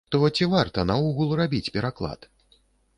[0.13, 2.29] То ці варта наогул рабіць пераклад?